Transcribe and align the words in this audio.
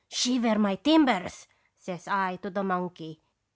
"'Shiver 0.11 0.57
my 0.57 0.77
timbers!' 0.77 1.45
says 1.77 2.07
I 2.07 2.37
to 2.37 2.49
the 2.49 2.63
mon 2.63 2.89
key. 2.89 3.21